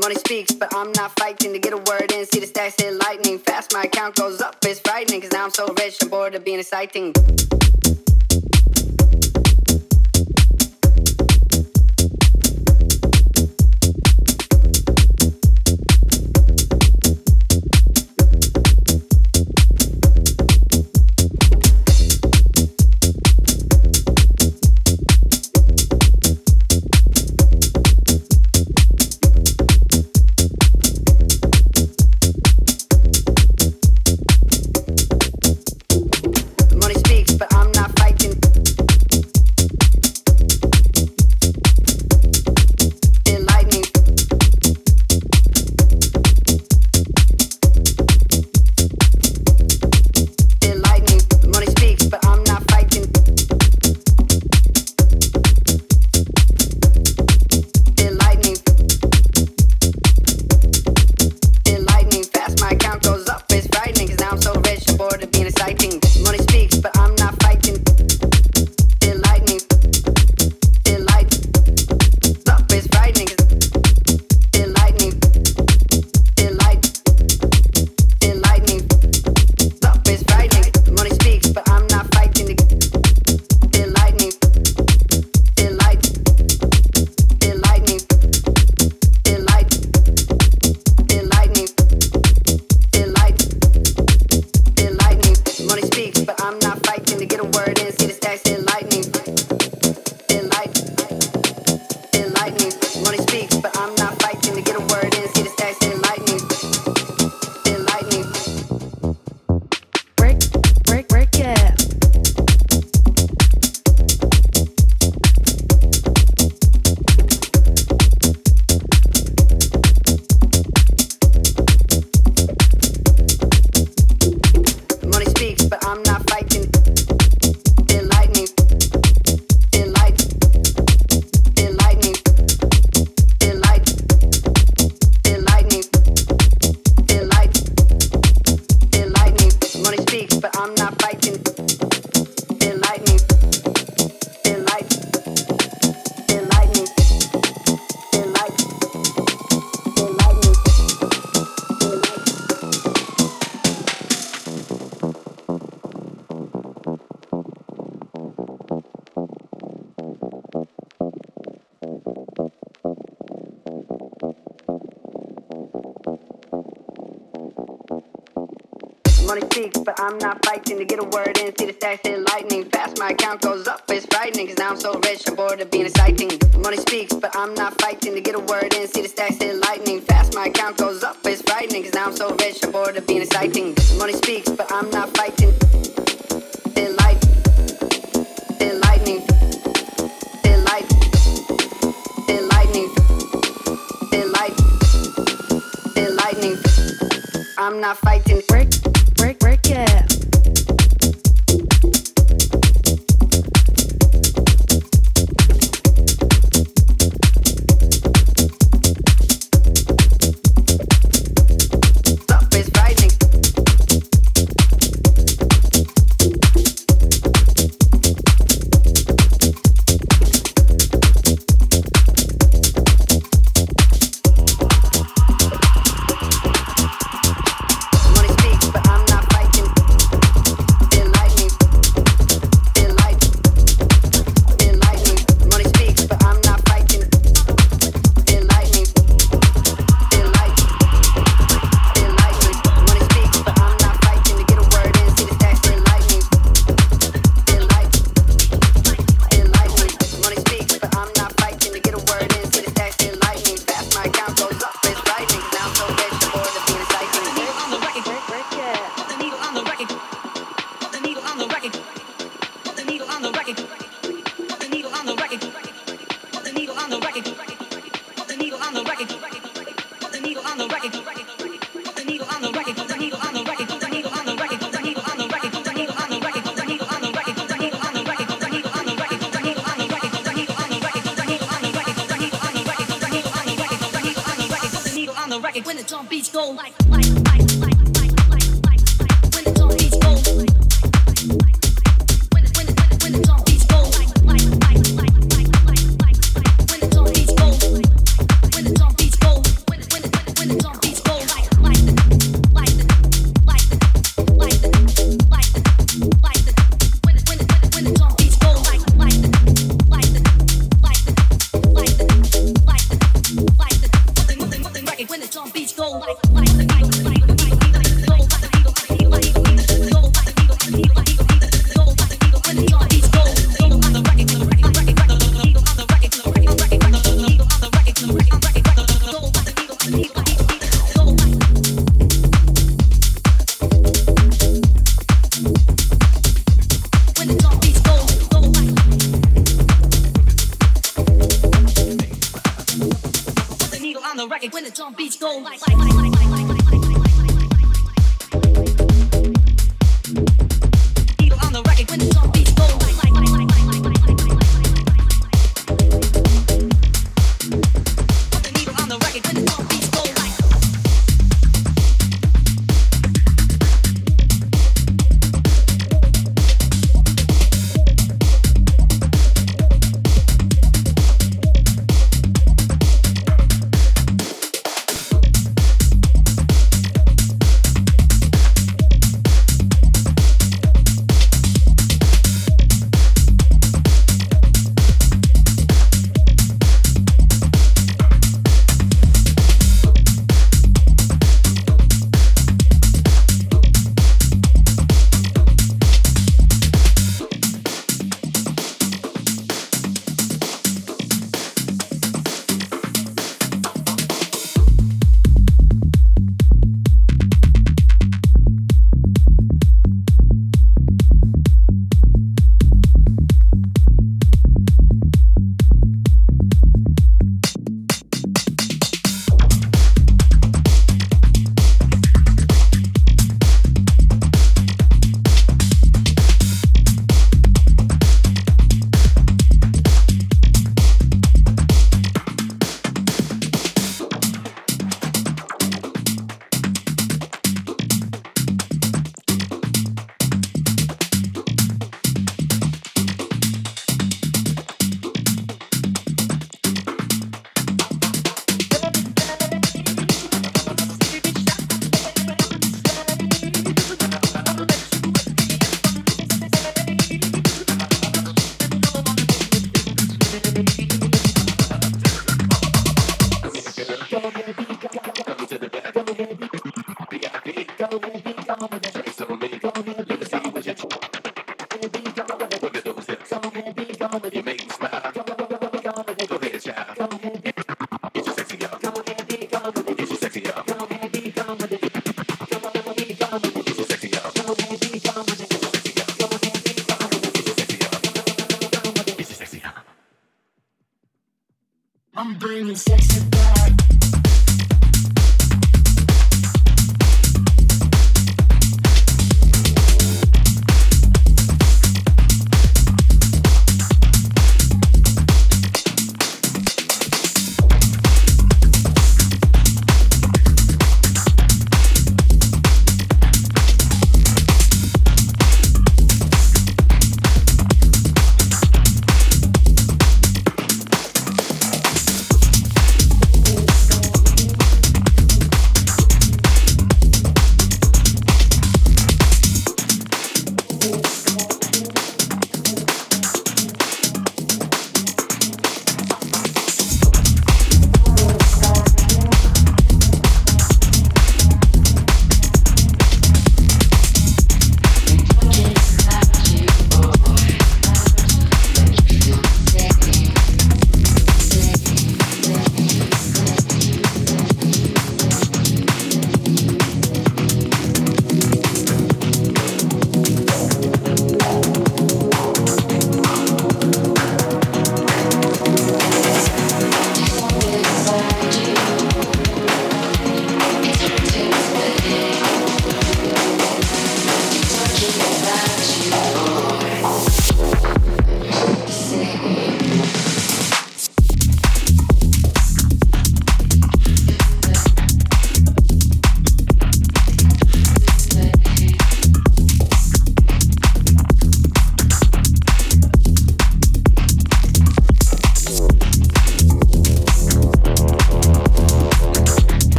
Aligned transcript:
money 0.00 0.14
speaks, 0.16 0.52
but 0.52 0.74
I'm 0.74 0.92
not 0.92 1.12
fighting 1.18 1.52
to 1.52 1.58
get 1.58 1.72
a 1.72 1.76
word 1.76 2.10
in. 2.12 2.26
See 2.26 2.40
the 2.40 2.46
stacks 2.46 2.80
hit 2.80 2.94
lightning 2.94 3.38
fast, 3.38 3.72
my 3.72 3.82
account 3.82 4.16
goes 4.16 4.40
up. 4.40 4.56
It's 4.64 4.80
frightening, 4.80 5.20
cause 5.20 5.32
now 5.32 5.44
I'm 5.44 5.50
so 5.50 5.66
rich, 5.78 5.98
I'm 6.02 6.08
bored 6.08 6.34
of 6.34 6.44
being 6.44 6.58
exciting. 6.58 7.12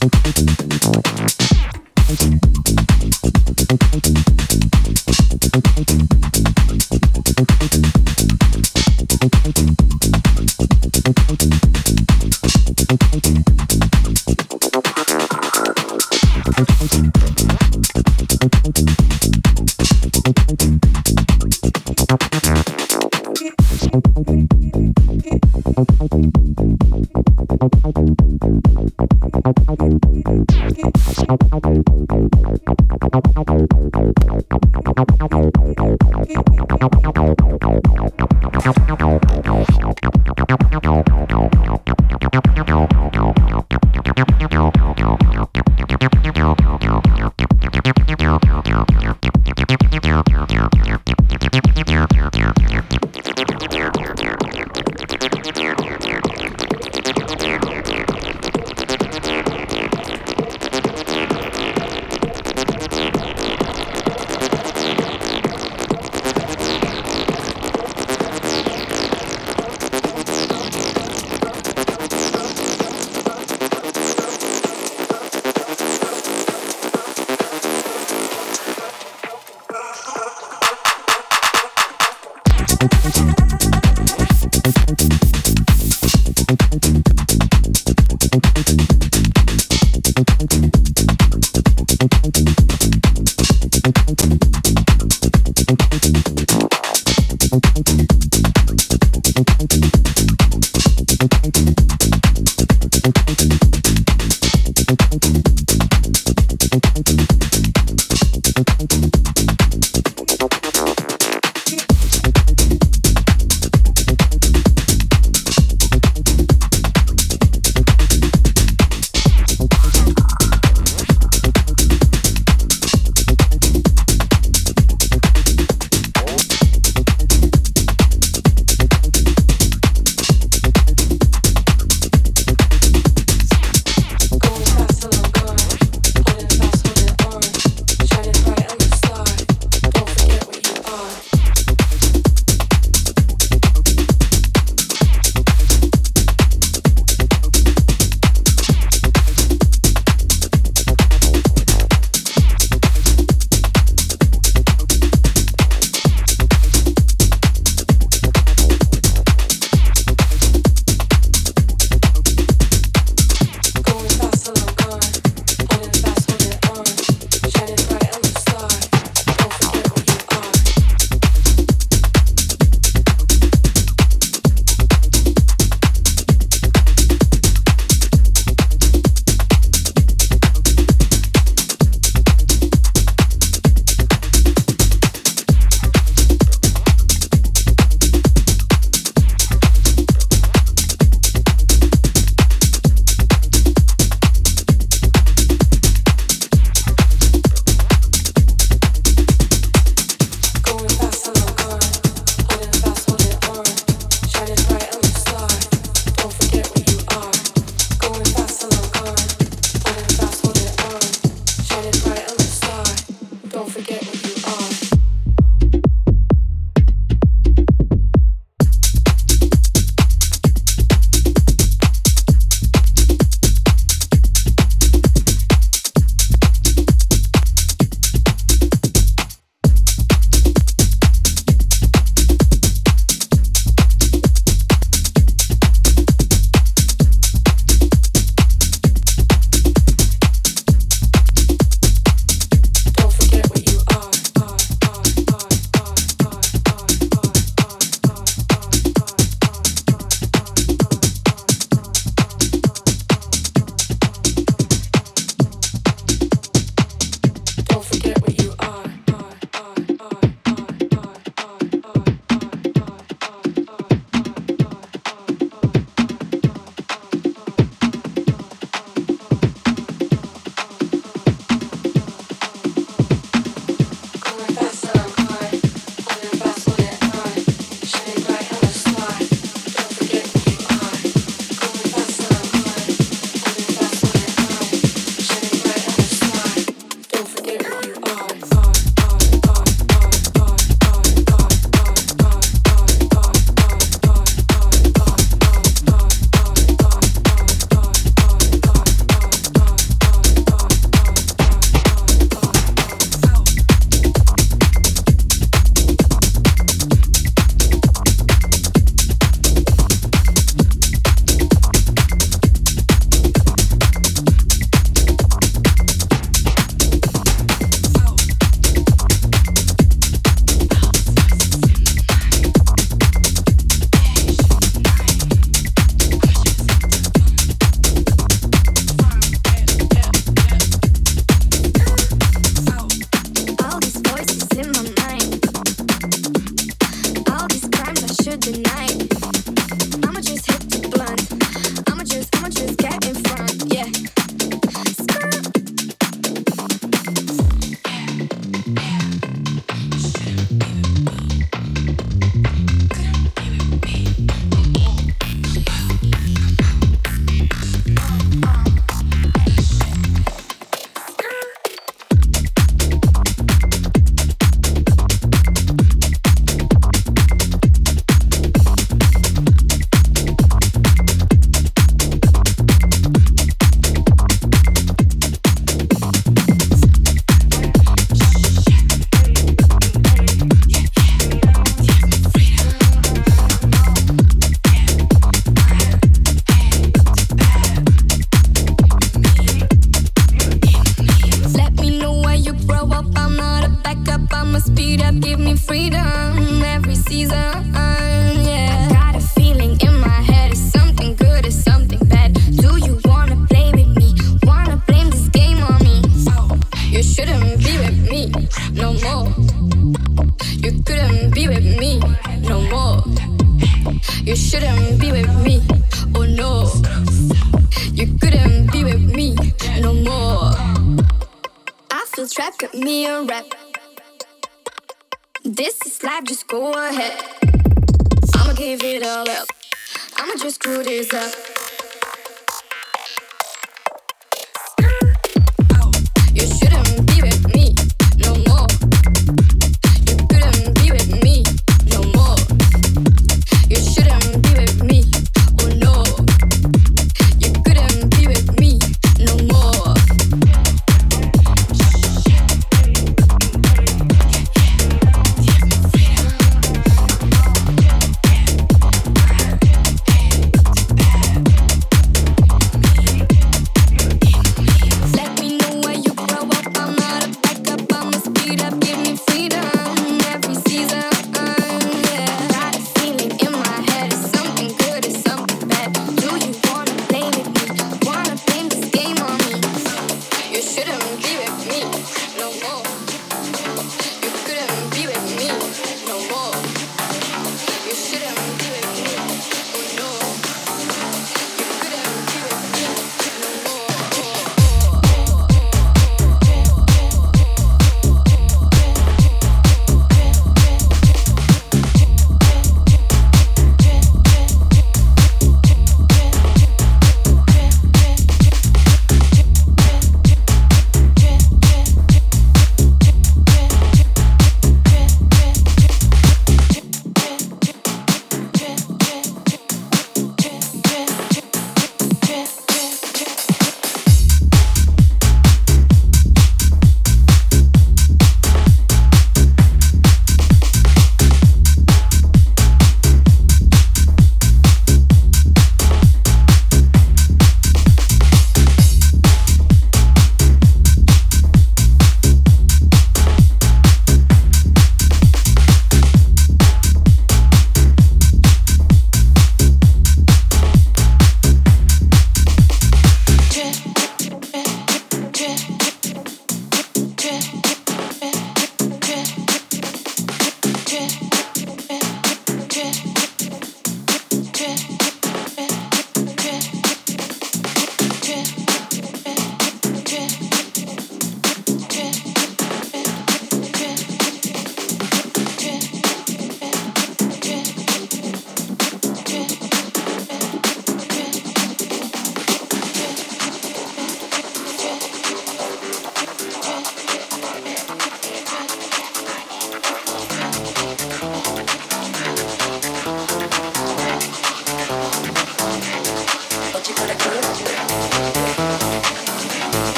Thank 0.00 0.38
you. 0.38 0.49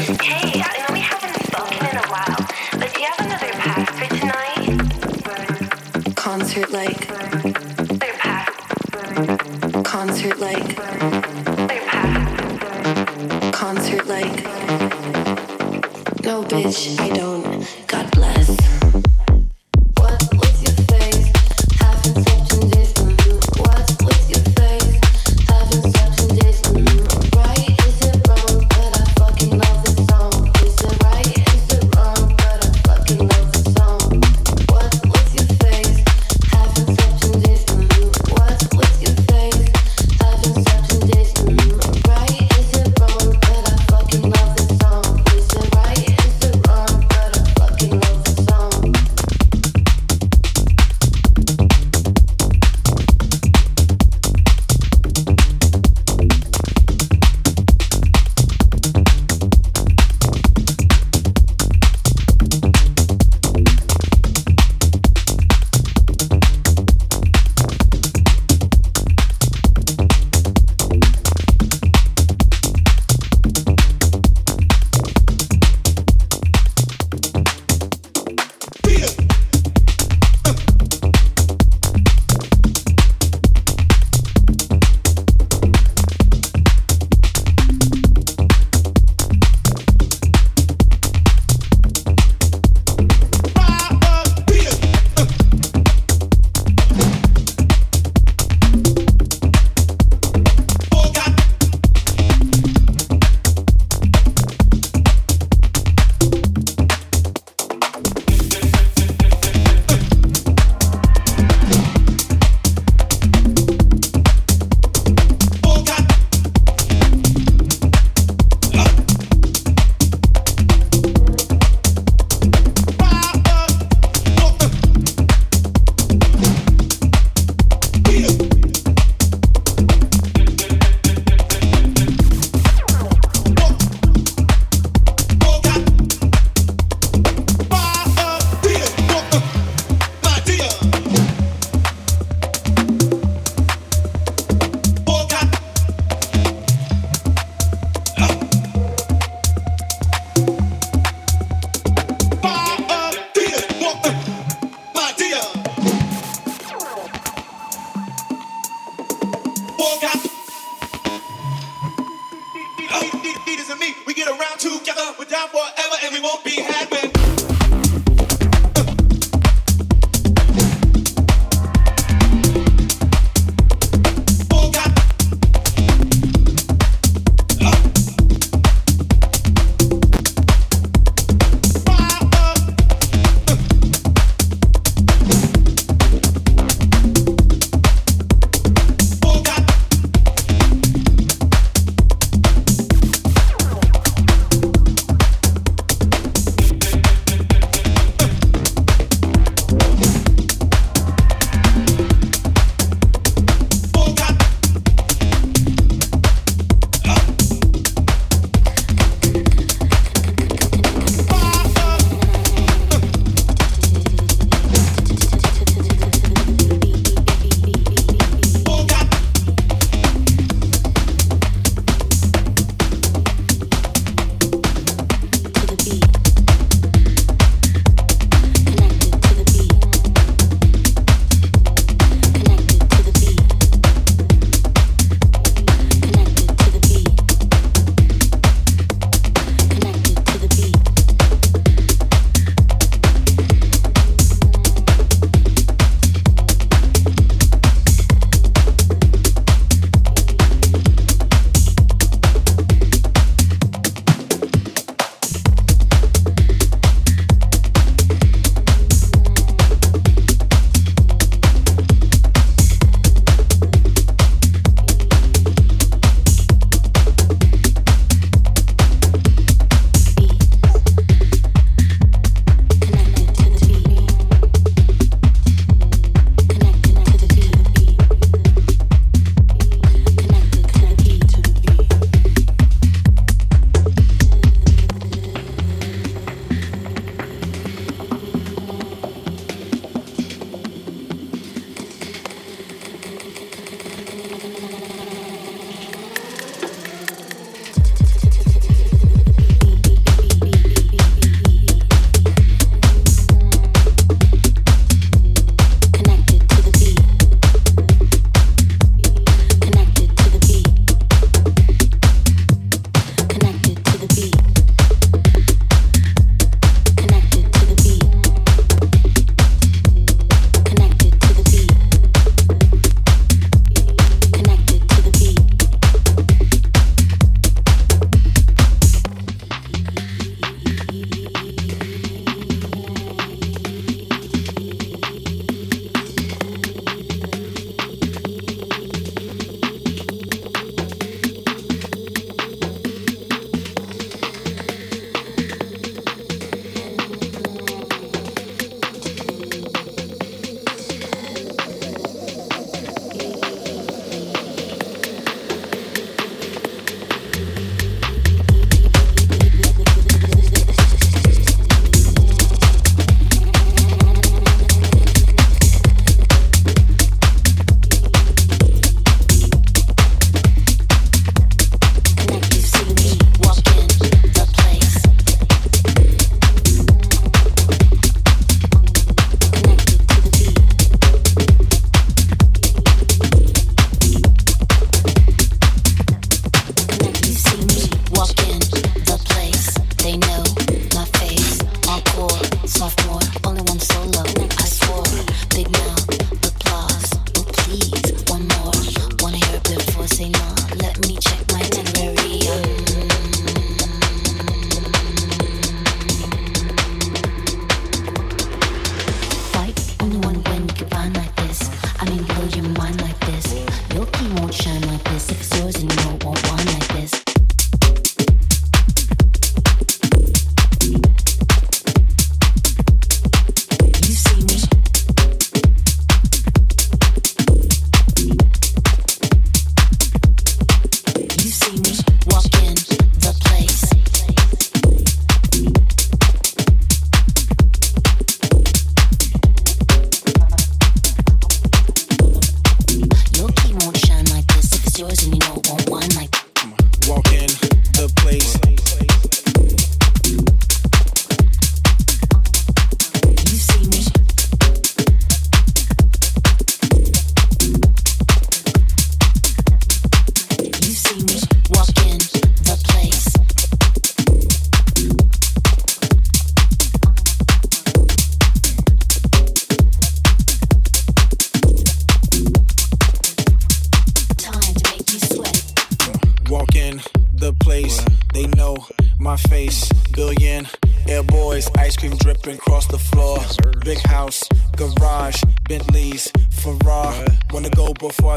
Hey, 0.00 0.49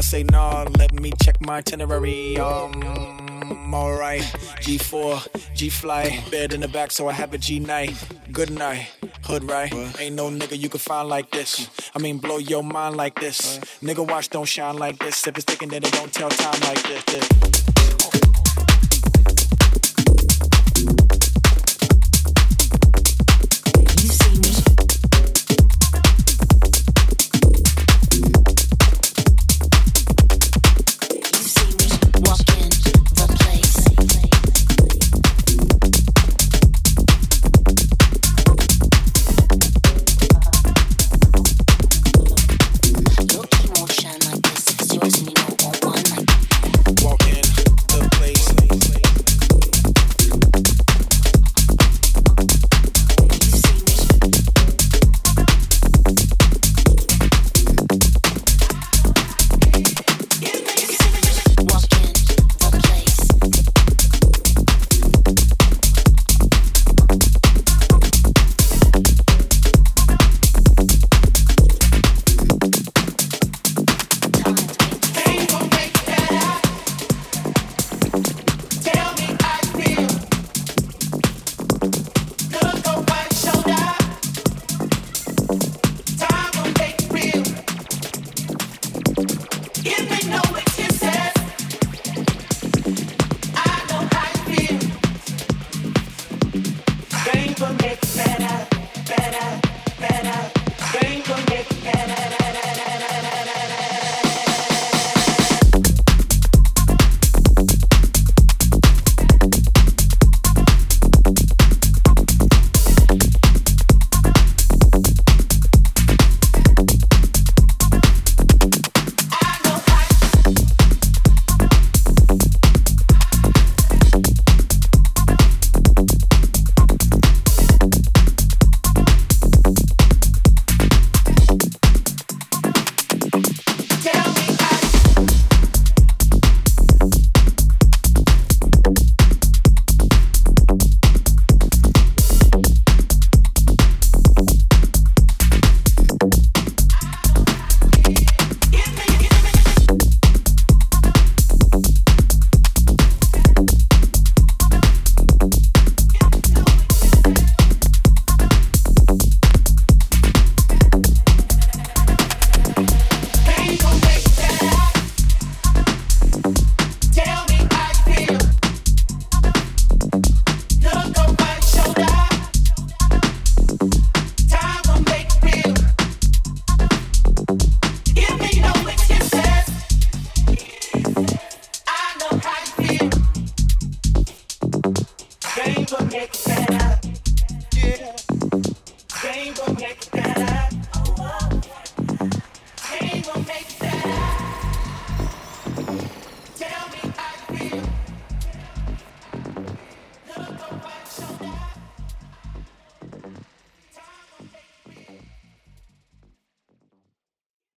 say 0.04 0.22
nah? 0.24 0.66
Let 0.78 0.92
me 0.92 1.12
check 1.22 1.40
my 1.40 1.56
itinerary. 1.56 2.36
Um, 2.38 3.72
alright. 3.72 4.22
G4, 4.60 5.54
G 5.54 5.70
fly, 5.70 6.22
bed 6.30 6.52
in 6.52 6.60
the 6.60 6.68
back, 6.68 6.90
so 6.90 7.08
I 7.08 7.12
have 7.12 7.32
a 7.32 7.38
G 7.38 7.58
night. 7.58 7.92
Good 8.30 8.50
night, 8.50 8.88
hood 9.22 9.44
right. 9.44 9.72
Ain't 9.98 10.16
no 10.16 10.30
nigga 10.30 10.58
you 10.58 10.68
can 10.68 10.80
find 10.80 11.08
like 11.08 11.30
this. 11.30 11.70
I 11.94 11.98
mean, 11.98 12.18
blow 12.18 12.38
your 12.38 12.62
mind 12.62 12.96
like 12.96 13.18
this. 13.18 13.58
Nigga, 13.82 14.06
watch 14.06 14.28
don't 14.28 14.48
shine 14.48 14.76
like 14.76 14.98
this. 14.98 15.26
If 15.26 15.36
it's 15.36 15.44
thinking 15.44 15.68
then 15.68 15.82
it 15.82 15.92
don't 15.92 16.12
tell 16.12 16.30
time 16.30 16.60
like 16.60 16.82
this. 16.82 17.04
this. 17.04 18.13